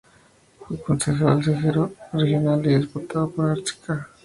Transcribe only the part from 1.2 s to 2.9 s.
consejero regional y